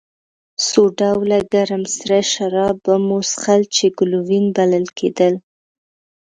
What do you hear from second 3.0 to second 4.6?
مو څښل چې ګلووېن